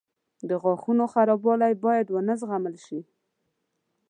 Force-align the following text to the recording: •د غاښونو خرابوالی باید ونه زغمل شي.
•د 0.49 0.51
غاښونو 0.61 1.03
خرابوالی 1.13 1.73
باید 1.85 2.07
ونه 2.09 2.33
زغمل 2.41 2.75
شي. 2.85 2.99